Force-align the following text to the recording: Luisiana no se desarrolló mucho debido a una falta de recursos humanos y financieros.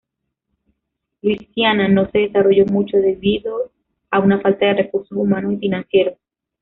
Luisiana 1.21 1.87
no 1.87 2.09
se 2.09 2.17
desarrolló 2.17 2.65
mucho 2.65 2.97
debido 2.97 3.69
a 4.09 4.17
una 4.17 4.41
falta 4.41 4.65
de 4.65 4.73
recursos 4.73 5.15
humanos 5.15 5.53
y 5.53 5.57
financieros. 5.57 6.17